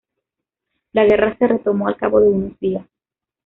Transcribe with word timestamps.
La 0.93 1.05
Guerra 1.05 1.37
se 1.37 1.45
retomó 1.45 1.87
al 1.87 1.95
cabo 1.95 2.21
de 2.21 2.27
unos 2.29 2.59
días. 2.59 2.87